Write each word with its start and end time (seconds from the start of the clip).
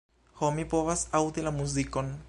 Ho, 0.39 0.49
mi 0.55 0.65
povas 0.71 1.05
aŭdi 1.21 1.47
la 1.49 1.57
muzikon. 1.61 2.15